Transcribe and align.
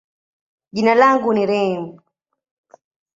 jina 0.73 0.95
langu 0.95 1.29
ni 1.33 1.43
Reem. 1.51 1.85